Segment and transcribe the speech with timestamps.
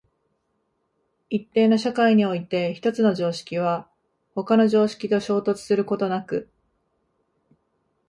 [1.29, 3.87] 一定の社会において一つの常識は
[4.33, 6.49] 他の常識と衝突することなく、